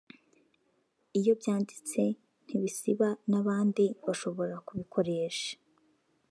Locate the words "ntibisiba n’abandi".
2.47-3.83